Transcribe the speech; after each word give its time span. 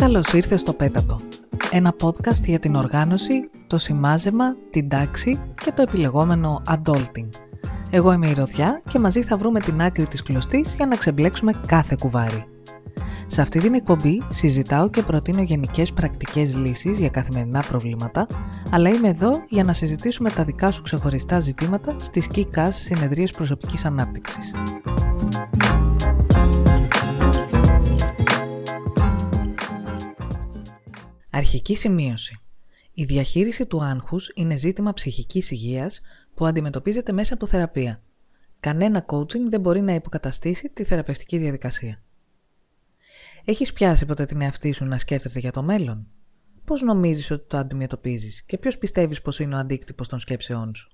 Καλώς 0.00 0.32
ήρθε 0.32 0.56
στο 0.56 0.72
Πέτατο. 0.72 1.20
Ένα 1.70 1.94
podcast 2.02 2.42
για 2.44 2.58
την 2.58 2.74
οργάνωση, 2.74 3.50
το 3.66 3.78
σημάζεμα, 3.78 4.56
την 4.70 4.88
τάξη 4.88 5.40
και 5.64 5.72
το 5.72 5.82
επιλεγόμενο 5.82 6.62
adulting. 6.66 7.28
Εγώ 7.90 8.12
είμαι 8.12 8.28
η 8.28 8.32
Ρωδιά 8.32 8.82
και 8.88 8.98
μαζί 8.98 9.22
θα 9.22 9.36
βρούμε 9.36 9.60
την 9.60 9.80
άκρη 9.80 10.06
της 10.06 10.22
κλωστής 10.22 10.74
για 10.74 10.86
να 10.86 10.96
ξεμπλέξουμε 10.96 11.52
κάθε 11.66 11.96
κουβάρι. 12.00 12.44
Σε 13.26 13.42
αυτή 13.42 13.60
την 13.60 13.74
εκπομπή 13.74 14.22
συζητάω 14.28 14.90
και 14.90 15.02
προτείνω 15.02 15.42
γενικές 15.42 15.92
πρακτικές 15.92 16.56
λύσεις 16.56 16.98
για 16.98 17.08
καθημερινά 17.08 17.64
προβλήματα, 17.68 18.26
αλλά 18.70 18.88
είμαι 18.88 19.08
εδώ 19.08 19.42
για 19.48 19.64
να 19.64 19.72
συζητήσουμε 19.72 20.30
τα 20.30 20.44
δικά 20.44 20.70
σου 20.70 20.82
ξεχωριστά 20.82 21.40
ζητήματα 21.40 21.96
στις 21.98 22.26
ΚΙΚΑΣ 22.26 22.76
Συνεδρίες 22.76 23.30
Προσωπικής 23.30 23.84
Ανάπτυξης. 23.84 24.52
Αρχική 31.30 31.76
σημείωση. 31.76 32.40
Η 32.92 33.04
διαχείριση 33.04 33.66
του 33.66 33.82
άγχους 33.82 34.30
είναι 34.34 34.56
ζήτημα 34.56 34.92
ψυχικής 34.92 35.50
υγείας 35.50 36.00
που 36.34 36.46
αντιμετωπίζεται 36.46 37.12
μέσα 37.12 37.34
από 37.34 37.46
θεραπεία. 37.46 38.02
Κανένα 38.60 39.04
coaching 39.08 39.48
δεν 39.48 39.60
μπορεί 39.60 39.80
να 39.80 39.94
υποκαταστήσει 39.94 40.68
τη 40.68 40.84
θεραπευτική 40.84 41.38
διαδικασία. 41.38 42.02
Έχεις 43.44 43.72
πιάσει 43.72 44.06
ποτέ 44.06 44.24
την 44.24 44.40
εαυτή 44.40 44.72
σου 44.72 44.84
να 44.84 44.98
σκέφτεται 44.98 45.38
για 45.38 45.52
το 45.52 45.62
μέλλον; 45.62 46.06
Πώς 46.64 46.82
νομίζεις 46.82 47.30
ότι 47.30 47.46
το 47.48 47.58
αντιμετωπίζεις 47.58 48.42
και 48.42 48.58
ποιος 48.58 48.78
πιστεύεις 48.78 49.22
πως 49.22 49.38
είναι 49.38 49.54
ο 49.54 49.58
αντίκτυπος 49.58 50.08
των 50.08 50.18
σκέψεών 50.18 50.74
σου; 50.74 50.90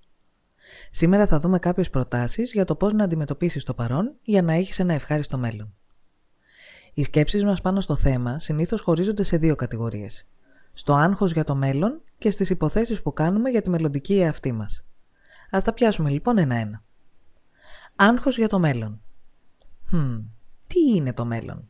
Σήμερα 0.91 1.27
θα 1.27 1.41
δούμε 1.41 1.59
κάποιες 1.59 1.91
προτάσεις 1.91 2.53
για 2.53 2.65
το 2.65 2.77
πώς 2.77 2.93
να 2.93 3.05
αντιμετωπίσεις 3.05 3.65
το 3.65 3.75
παρόν 3.75 4.15
για 4.23 4.43
να 4.43 4.53
έχεις 4.53 4.79
ένα 4.79 4.95
ευχάριστο 4.95 5.39
μέλλον. 5.39 5.75
Οι 6.99 7.03
σκέψεις 7.03 7.45
μας 7.45 7.61
πάνω 7.61 7.81
στο 7.81 7.97
θέμα 7.97 8.39
συνήθως 8.39 8.81
χωρίζονται 8.81 9.23
σε 9.23 9.37
δύο 9.37 9.57
κατηγορίες. 9.57 10.27
Στο 10.73 10.95
άγχος 10.95 11.33
για 11.33 11.45
το 11.45 11.55
μέλλον 11.55 12.01
και 12.19 12.31
στις 12.31 12.51
υποθέσεις 12.51 13.03
που 13.03 13.13
κάνουμε 13.13 13.51
για 13.51 13.63
τη 13.63 13.71
μελλοντική 13.71 14.21
εαυτή 14.21 14.53
μας. 14.53 14.85
Ας 15.51 15.65
τα 15.65 15.73
πιάσουμε 15.73 16.11
λοιπόν 16.11 16.39
ένα-ένα. 16.39 16.83
Άγχος 17.97 18.37
για 18.37 18.49
το 18.49 18.59
μέλλον. 18.59 19.01
Hm, 19.93 20.23
τι 20.67 20.81
είναι 20.97 21.13
το 21.13 21.25
μέλλον; 21.25 21.69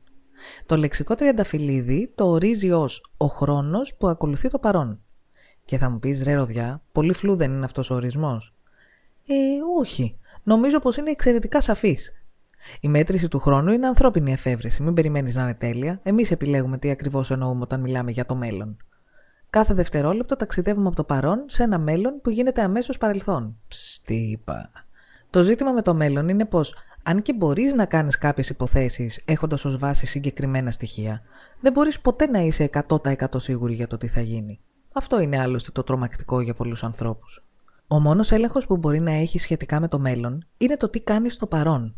Το 0.66 0.76
λεξικό 0.76 1.14
τριανταφυλλίδι 1.14 2.12
το 2.14 2.26
ορίζει 2.28 2.70
ως 2.70 3.10
«ο 3.16 3.26
χρόνος 3.26 3.94
που 3.94 4.08
ακολουθεί 4.08 4.48
το 4.48 4.58
παρόν». 4.58 5.00
Και 5.64 5.78
θα 5.78 5.90
μου 5.90 5.98
πεις 5.98 6.22
ρε 6.22 6.34
Ροδιά, 6.34 6.82
πολύ 6.92 7.12
φλού 7.12 7.36
δεν 7.36 7.52
είναι 7.52 7.64
αυτός 7.64 7.90
ο 7.90 7.94
ορισμός. 7.94 8.54
Ε, 9.26 9.34
όχι. 9.78 10.18
Νομίζω 10.42 10.80
πως 10.80 10.96
είναι 10.96 11.10
εξαιρετικά 11.10 11.60
σαφής. 11.60 12.12
Η 12.80 12.88
μέτρηση 12.88 13.28
του 13.28 13.38
χρόνου 13.38 13.72
είναι 13.72 13.86
ανθρώπινη 13.86 14.32
εφεύρεση. 14.32 14.82
Μην 14.82 14.94
περιμένεις 14.94 15.34
να 15.34 15.42
είναι 15.42 15.54
τέλεια. 15.54 16.00
Εμείς 16.02 16.30
επιλέγουμε 16.30 16.78
τι 16.78 16.90
ακριβώς 16.90 17.30
εννοούμε 17.30 17.62
όταν 17.62 17.80
μιλάμε 17.80 18.10
για 18.10 18.26
το 18.26 18.34
μέλλον. 18.34 18.76
Κάθε 19.50 19.74
δευτερόλεπτο 19.74 20.36
ταξιδεύουμε 20.36 20.86
από 20.86 20.96
το 20.96 21.04
παρόν 21.04 21.44
σε 21.46 21.62
ένα 21.62 21.78
μέλλον 21.78 22.20
που 22.22 22.30
γίνεται 22.30 22.62
αμέσως 22.62 22.98
παρελθόν. 22.98 23.56
Ψτύπα. 23.68 24.70
Το 25.30 25.42
ζήτημα 25.42 25.72
με 25.72 25.82
το 25.82 25.94
μέλλον 25.94 26.28
είναι 26.28 26.44
πως, 26.44 26.74
αν 27.02 27.22
και 27.22 27.34
μπορείς 27.34 27.72
να 27.72 27.84
κάνεις 27.84 28.18
κάποιες 28.18 28.48
υποθέσεις 28.48 29.22
έχοντας 29.24 29.64
ως 29.64 29.78
βάση 29.78 30.06
συγκεκριμένα 30.06 30.70
στοιχεία, 30.70 31.22
δεν 31.60 31.72
μπορείς 31.72 32.00
ποτέ 32.00 32.26
να 32.26 32.38
είσαι 32.38 32.70
100% 32.88 33.26
σίγουρη 33.36 33.74
για 33.74 33.86
το 33.86 33.96
τι 33.96 34.06
θα 34.06 34.20
γίνει. 34.20 34.60
Αυτό 34.92 35.20
είναι 35.20 35.40
άλλωστε 35.40 35.70
το 35.70 35.82
τρομακτικό 35.82 36.40
για 36.40 36.54
πολλούς 36.54 36.84
ανθρώπους. 36.84 37.44
Ο 37.88 38.00
μόνος 38.00 38.32
έλεγχος 38.32 38.66
που 38.66 38.76
μπορεί 38.76 39.00
να 39.00 39.12
έχει 39.12 39.38
σχετικά 39.38 39.80
με 39.80 39.88
το 39.88 39.98
μέλλον 39.98 40.46
είναι 40.58 40.76
το 40.76 40.88
τι 40.88 41.00
κάνεις 41.00 41.34
στο 41.34 41.46
παρόν, 41.46 41.94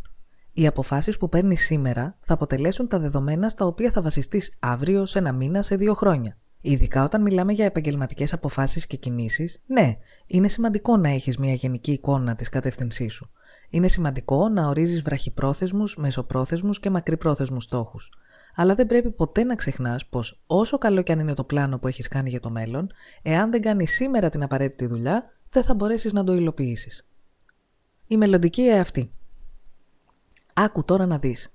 οι 0.59 0.67
αποφάσεις 0.67 1.17
που 1.17 1.29
παίρνει 1.29 1.57
σήμερα 1.57 2.17
θα 2.21 2.35
αποτελέσουν 2.35 2.89
τα 2.89 2.99
δεδομένα 2.99 3.49
στα 3.49 3.65
οποία 3.67 3.91
θα 3.91 4.03
βασιστείς 4.03 4.57
αύριο, 4.61 5.07
σε 5.07 5.19
ένα 5.19 5.33
μήνα, 5.33 5.63
σε 5.63 5.77
δύο 5.77 5.95
χρόνια. 5.95 6.37
Ειδικά 6.61 7.05
όταν 7.05 7.23
μιλάμε 7.23 7.53
για 7.53 7.65
επαγγελματικές 7.65 8.33
αποφάσεις 8.33 8.87
και 8.87 8.97
κινήσεις, 8.97 9.63
ναι, 9.67 9.97
είναι 10.27 10.49
σημαντικό 10.49 10.97
να 10.97 11.09
έχεις 11.09 11.39
μια 11.39 11.53
γενική 11.53 11.93
εικόνα 11.93 12.35
της 12.35 12.49
κατεύθυνσής 12.49 13.13
σου. 13.13 13.31
Είναι 13.71 13.89
σημαντικό 13.89 14.49
να 14.49 14.69
ορίζεις 14.69 15.03
βραχυπρόθεσμους, 15.03 15.97
μεσοπρόθεσμους 15.97 16.81
και 16.81 16.91
μακρυπρόθεσμους 16.91 17.65
στόχους. 17.65 18.13
Αλλά 18.55 18.75
δεν 18.75 18.87
πρέπει 18.87 19.11
ποτέ 19.11 19.45
να 19.45 19.55
ξεχνάς 19.55 20.07
πως 20.07 20.41
όσο 20.47 20.79
καλό 20.79 21.03
και 21.03 21.13
αν 21.13 21.19
είναι 21.19 21.35
το 21.35 21.45
πλάνο 21.45 21.79
που 21.79 21.89
έχεις 21.89 22.09
κάνει 22.09 22.31
για 22.31 22.41
το 22.41 22.51
μέλλον, 22.51 22.91
εάν 23.23 23.51
δεν 23.51 23.61
κάνεις 23.61 23.91
σήμερα 23.91 24.29
την 24.29 24.43
απαραίτητη 24.43 24.87
δουλειά, 24.87 25.33
δεν 25.51 25.63
θα 25.63 25.75
μπορέσεις 25.75 26.13
να 26.13 26.25
το 26.25 26.35
υλοποιήσεις. 26.35 27.07
Η 28.07 28.17
μελλοντική 28.17 28.63
εαυτή. 28.63 29.13
Άκου 30.65 30.85
τώρα 30.85 31.07
να 31.07 31.19
δεις. 31.19 31.53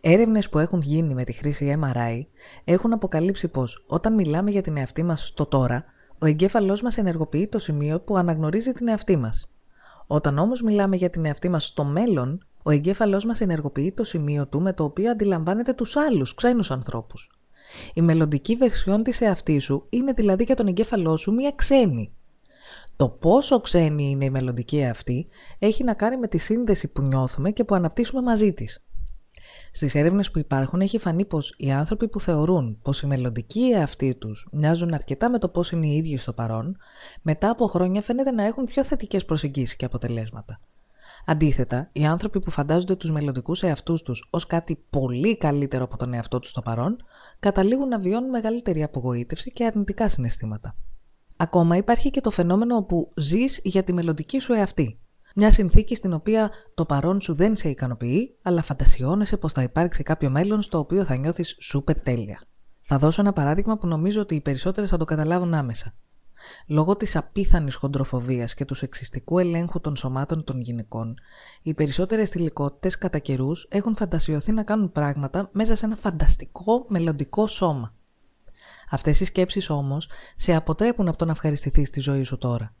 Έρευνες 0.00 0.48
που 0.48 0.58
έχουν 0.58 0.80
γίνει 0.80 1.14
με 1.14 1.24
τη 1.24 1.32
χρήση 1.32 1.78
MRI 1.80 2.26
έχουν 2.64 2.92
αποκαλύψει 2.92 3.48
πως 3.48 3.84
όταν 3.86 4.14
μιλάμε 4.14 4.50
για 4.50 4.62
την 4.62 4.76
εαυτή 4.76 5.02
μας 5.02 5.26
στο 5.26 5.46
τώρα, 5.46 5.84
ο 6.18 6.26
εγκέφαλός 6.26 6.82
μας 6.82 6.98
ενεργοποιεί 6.98 7.48
το 7.48 7.58
σημείο 7.58 8.00
που 8.00 8.16
αναγνωρίζει 8.16 8.72
την 8.72 8.88
εαυτή 8.88 9.16
μας. 9.16 9.50
Όταν 10.06 10.38
όμως 10.38 10.62
μιλάμε 10.62 10.96
για 10.96 11.10
την 11.10 11.24
εαυτή 11.24 11.48
μας 11.48 11.66
στο 11.66 11.84
μέλλον, 11.84 12.46
ο 12.62 12.70
εγκέφαλός 12.70 13.24
μας 13.24 13.40
ενεργοποιεί 13.40 13.92
το 13.92 14.04
σημείο 14.04 14.46
του 14.46 14.60
με 14.60 14.72
το 14.72 14.84
οποίο 14.84 15.10
αντιλαμβάνεται 15.10 15.72
τους 15.72 15.96
άλλους 15.96 16.34
ξένους 16.34 16.70
ανθρώπους. 16.70 17.30
Η 17.94 18.02
μελλοντική 18.02 18.56
βερσιόν 18.56 19.02
της 19.02 19.20
εαυτής 19.20 19.64
σου 19.64 19.86
είναι 19.88 20.12
δηλαδή 20.12 20.44
για 20.44 20.56
τον 20.56 20.66
εγκέφαλό 20.66 21.16
σου 21.16 21.32
μία 21.32 21.52
ξένη, 21.56 22.13
το 22.96 23.08
πόσο 23.08 23.60
ξένη 23.60 24.10
είναι 24.10 24.24
η 24.24 24.30
μελλοντική 24.30 24.84
αυτή 24.84 25.26
έχει 25.58 25.84
να 25.84 25.94
κάνει 25.94 26.16
με 26.16 26.28
τη 26.28 26.38
σύνδεση 26.38 26.88
που 26.88 27.02
νιώθουμε 27.02 27.50
και 27.50 27.64
που 27.64 27.74
αναπτύσσουμε 27.74 28.22
μαζί 28.22 28.52
της. 28.52 28.84
Στις 29.72 29.94
έρευνες 29.94 30.30
που 30.30 30.38
υπάρχουν 30.38 30.80
έχει 30.80 30.98
φανεί 30.98 31.24
πως 31.24 31.54
οι 31.56 31.72
άνθρωποι 31.72 32.08
που 32.08 32.20
θεωρούν 32.20 32.78
πως 32.82 33.02
οι 33.02 33.06
μελλοντικοί 33.06 33.60
εαυτοί 33.60 34.14
τους 34.14 34.48
μοιάζουν 34.52 34.94
αρκετά 34.94 35.30
με 35.30 35.38
το 35.38 35.48
πώ 35.48 35.62
είναι 35.72 35.86
οι 35.86 35.96
ίδιοι 35.96 36.16
στο 36.16 36.32
παρόν, 36.32 36.76
μετά 37.22 37.50
από 37.50 37.66
χρόνια 37.66 38.02
φαίνεται 38.02 38.30
να 38.30 38.44
έχουν 38.44 38.64
πιο 38.64 38.84
θετικές 38.84 39.24
προσεγγίσεις 39.24 39.76
και 39.76 39.84
αποτελέσματα. 39.84 40.60
Αντίθετα, 41.26 41.88
οι 41.92 42.04
άνθρωποι 42.04 42.40
που 42.40 42.50
φαντάζονται 42.50 42.96
τους 42.96 43.10
μελλοντικούς 43.10 43.62
εαυτούς 43.62 44.02
τους 44.02 44.28
ως 44.30 44.46
κάτι 44.46 44.84
πολύ 44.90 45.36
καλύτερο 45.36 45.84
από 45.84 45.96
τον 45.96 46.14
εαυτό 46.14 46.38
τους 46.38 46.50
στο 46.50 46.62
παρόν, 46.62 46.96
καταλήγουν 47.40 47.88
να 47.88 47.98
βιώνουν 47.98 48.30
μεγαλύτερη 48.30 48.82
απογοήτευση 48.82 49.52
και 49.52 49.64
αρνητικά 49.64 50.08
συναισθήματα. 50.08 50.76
Ακόμα 51.36 51.76
υπάρχει 51.76 52.10
και 52.10 52.20
το 52.20 52.30
φαινόμενο 52.30 52.76
όπου 52.76 53.08
ζεις 53.16 53.60
για 53.62 53.82
τη 53.82 53.92
μελλοντική 53.92 54.38
σου 54.38 54.52
εαυτή. 54.52 54.98
Μια 55.36 55.50
συνθήκη 55.50 55.94
στην 55.94 56.12
οποία 56.12 56.50
το 56.74 56.84
παρόν 56.84 57.20
σου 57.20 57.34
δεν 57.34 57.56
σε 57.56 57.68
ικανοποιεί, 57.68 58.36
αλλά 58.42 58.62
φαντασιώνεσαι 58.62 59.36
πως 59.36 59.52
θα 59.52 59.62
υπάρξει 59.62 60.02
κάποιο 60.02 60.30
μέλλον 60.30 60.62
στο 60.62 60.78
οποίο 60.78 61.04
θα 61.04 61.16
νιώθεις 61.16 61.56
σούπερ 61.60 62.00
τέλεια. 62.00 62.40
Θα 62.80 62.98
δώσω 62.98 63.20
ένα 63.20 63.32
παράδειγμα 63.32 63.78
που 63.78 63.86
νομίζω 63.86 64.20
ότι 64.20 64.34
οι 64.34 64.40
περισσότερες 64.40 64.90
θα 64.90 64.96
το 64.96 65.04
καταλάβουν 65.04 65.54
άμεσα. 65.54 65.94
Λόγω 66.66 66.96
της 66.96 67.16
απίθανης 67.16 67.74
χοντροφοβίας 67.74 68.54
και 68.54 68.64
του 68.64 68.74
σεξιστικού 68.74 69.38
ελέγχου 69.38 69.80
των 69.80 69.96
σωμάτων 69.96 70.44
των 70.44 70.60
γυναικών, 70.60 71.14
οι 71.62 71.74
περισσότερες 71.74 72.28
θηλυκότητες 72.28 72.98
κατά 72.98 73.18
καιρούς 73.18 73.66
έχουν 73.70 73.96
φαντασιωθεί 73.96 74.52
να 74.52 74.62
κάνουν 74.62 74.92
πράγματα 74.92 75.48
μέσα 75.52 75.74
σε 75.74 75.86
ένα 75.86 75.96
φανταστικό 75.96 76.84
μελλοντικό 76.88 77.46
σώμα. 77.46 77.94
Αυτές 78.94 79.20
οι 79.20 79.24
σκέψεις 79.24 79.70
όμως 79.70 80.08
σε 80.36 80.54
αποτρέπουν 80.54 81.08
από 81.08 81.16
το 81.16 81.24
να 81.24 81.30
ευχαριστηθείς 81.30 81.90
τη 81.90 82.00
ζωή 82.00 82.22
σου 82.22 82.38
τώρα. 82.38 82.74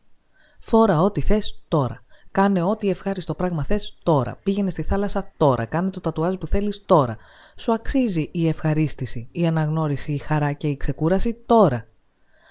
Φόρα 0.60 1.00
ό,τι 1.00 1.20
θες 1.20 1.62
τώρα. 1.68 2.04
Κάνε 2.30 2.62
ό,τι 2.62 2.88
ευχάριστο 2.88 3.34
πράγμα 3.34 3.64
θες 3.64 3.98
τώρα. 4.02 4.38
Πήγαινε 4.42 4.70
στη 4.70 4.82
θάλασσα 4.82 5.32
τώρα. 5.36 5.64
Κάνε 5.64 5.90
το 5.90 6.00
τατουάζ 6.00 6.34
που 6.34 6.46
θέλεις 6.46 6.84
τώρα. 6.86 7.16
Σου 7.56 7.72
αξίζει 7.72 8.28
η 8.32 8.48
ευχαρίστηση, 8.48 9.28
η 9.32 9.46
αναγνώριση, 9.46 10.12
η 10.12 10.18
χαρά 10.18 10.52
και 10.52 10.68
η 10.68 10.76
ξεκούραση 10.76 11.42
τώρα. 11.46 11.86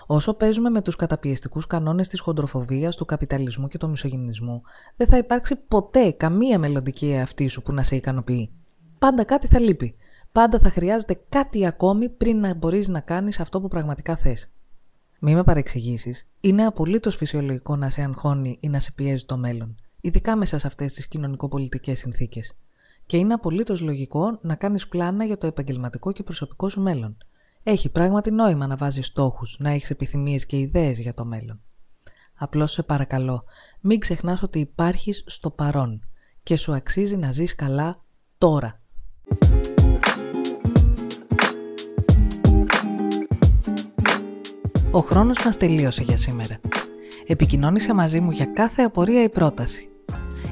Όσο 0.06 0.34
παίζουμε 0.34 0.70
με 0.70 0.82
τους 0.82 0.96
καταπιεστικούς 0.96 1.68
κανόνες 1.68 2.08
της 2.08 2.20
χοντροφοβίας, 2.20 2.96
του 2.96 3.06
καπιταλισμού 3.06 3.68
και 3.68 3.78
του 3.78 3.90
μισογενισμού, 3.90 4.62
δεν 4.96 5.08
θα 5.08 5.18
υπάρξει 5.18 5.56
ποτέ 5.56 6.12
καμία 6.12 6.60
μελλοντική 6.60 7.12
εαυτή 7.12 7.48
σου 7.48 7.62
που 7.62 7.74
να 7.74 7.84
σε 7.84 7.96
ικανοποιεί. 7.96 8.52
Πάντα 9.00 9.24
κάτι 9.24 9.48
θα 9.48 9.60
λείπει 9.60 9.96
πάντα 10.34 10.60
θα 10.60 10.70
χρειάζεται 10.70 11.22
κάτι 11.30 11.66
ακόμη 11.66 12.10
πριν 12.10 12.40
να 12.40 12.54
μπορείς 12.54 12.88
να 12.88 13.00
κάνεις 13.00 13.40
αυτό 13.40 13.62
που 13.62 13.68
πραγματικά 13.68 14.16
θες. 14.16 14.52
Μη 15.20 15.36
με 15.36 15.44
παρεξηγήσεις, 15.44 16.28
είναι 16.40 16.66
απολύτως 16.66 17.16
φυσιολογικό 17.16 17.76
να 17.76 17.90
σε 17.90 18.02
αγχώνει 18.02 18.58
ή 18.60 18.70
να 18.70 18.80
σε 18.80 18.92
πιέζει 18.92 19.26
το 19.26 19.38
μέλλον, 19.38 19.76
ειδικά 20.02 20.36
μέσα 20.36 20.58
σε 20.58 20.68
αυτές 20.68 20.94
τις 20.94 21.08
κοινωνικο-πολιτικές 21.08 22.00
συνθήκες. 22.00 22.56
Και 23.06 23.18
είναι 23.18 23.34
απολύτως 23.34 23.82
λογικό 23.82 24.40
να 24.42 24.56
κάνεις 24.56 24.88
πλάνα 24.88 25.24
για 25.26 25.38
το 25.38 25.48
επαγγελματικό 25.48 26.12
και 26.12 26.24
προσωπικό 26.24 26.70
σου 26.70 26.82
μέλλον. 26.82 27.18
Έχει 27.64 27.90
πράγματι 27.90 28.32
νόημα 28.32 28.68
να 28.68 28.76
βάζεις 28.76 29.06
στόχους, 29.06 29.58
να 29.60 29.70
έχεις 29.70 29.90
επιθυμίες 29.90 30.46
και 30.46 30.58
ιδέες 30.58 31.00
για 31.00 31.14
το 31.14 31.26
μέλλον. 31.26 31.62
Απλώς 32.36 32.72
σε 32.72 32.84
παρακαλώ, 32.84 33.44
μην 33.80 34.00
ξεχνάς 34.00 34.44
ότι 34.44 34.60
υπάρχεις 34.60 35.24
στο 35.26 35.50
παρόν 35.50 36.08
και 36.44 36.56
σου 36.56 36.74
αξίζει 36.74 37.18
να 37.18 37.32
ζεις 37.32 37.56
καλά 37.56 38.04
τώρα. 38.38 38.82
Ο 44.96 45.00
χρόνος 45.00 45.44
μας 45.46 45.58
τελείωσε 45.58 46.04
για 46.04 46.18
σήμερα. 46.18 46.60
Επικοινώνησε 47.28 47.94
μαζί 47.94 48.20
μου 48.20 48.32
για 48.32 48.46
κάθε 48.46 48.82
απορία 48.82 49.24
ή 49.24 49.30
πρόταση. 49.30 49.90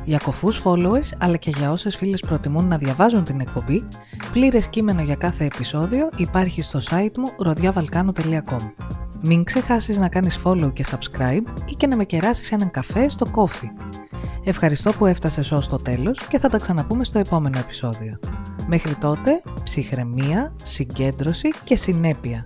Για 0.03 0.19
κοφούς 0.23 0.61
followers, 0.63 1.09
αλλά 1.17 1.37
και 1.37 1.49
για 1.49 1.71
όσες 1.71 1.95
φίλες 1.95 2.19
προτιμούν 2.19 2.67
να 2.67 2.77
διαβάζουν 2.77 3.23
την 3.23 3.39
εκπομπή, 3.39 3.87
πλήρες 4.31 4.67
κείμενο 4.67 5.01
για 5.01 5.15
κάθε 5.15 5.45
επεισόδιο 5.45 6.09
υπάρχει 6.15 6.61
στο 6.61 6.79
site 6.89 7.17
μου 7.17 7.45
rodiavalcano.com. 7.45 8.71
Μην 9.21 9.43
ξεχάσεις 9.43 9.97
να 9.97 10.09
κάνεις 10.09 10.39
follow 10.43 10.73
και 10.73 10.85
subscribe 10.91 11.43
ή 11.65 11.73
και 11.77 11.87
να 11.87 11.95
με 11.95 12.05
κεράσεις 12.05 12.51
έναν 12.51 12.71
καφέ 12.71 13.09
στο 13.09 13.25
coffee. 13.35 13.69
Ευχαριστώ 14.43 14.91
που 14.91 15.05
έφτασες 15.05 15.51
ως 15.51 15.67
το 15.67 15.75
τέλος 15.75 16.27
και 16.27 16.39
θα 16.39 16.49
τα 16.49 16.57
ξαναπούμε 16.57 17.03
στο 17.03 17.19
επόμενο 17.19 17.59
επεισόδιο. 17.59 18.19
Μέχρι 18.67 18.95
τότε, 18.95 19.41
ψυχραιμία, 19.63 20.55
συγκέντρωση 20.63 21.49
και 21.63 21.75
συνέπεια. 21.75 22.45